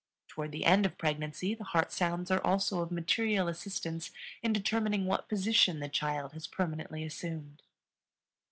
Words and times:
Toward 0.27 0.51
the 0.51 0.65
end 0.65 0.87
of 0.87 0.97
pregnancy 0.97 1.53
the 1.53 1.63
heart 1.63 1.91
sounds 1.91 2.31
are 2.31 2.43
also 2.43 2.81
of 2.81 2.89
material 2.89 3.47
assistance 3.47 4.09
in 4.41 4.51
determining 4.51 5.05
what 5.05 5.29
position 5.29 5.79
the 5.79 5.89
child 5.89 6.33
has 6.33 6.47
permanently 6.47 7.03
assumed. 7.03 7.61